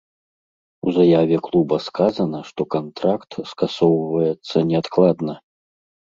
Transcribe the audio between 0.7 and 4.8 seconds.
У заяве клуба сказана, што кантракт скасоўваецца